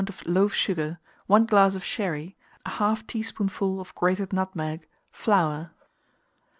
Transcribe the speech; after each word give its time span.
of 0.09 0.25
loaf 0.25 0.51
sugar, 0.51 0.97
1 1.27 1.45
glass 1.45 1.75
of 1.75 1.83
sherry, 1.83 2.35
1/2 2.65 3.05
teaspoonful 3.05 3.79
of 3.79 3.93
grated 3.93 4.33
nutmeg, 4.33 4.87
flour. 5.11 5.73